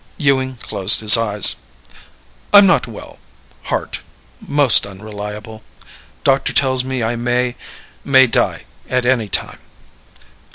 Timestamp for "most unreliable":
4.39-5.61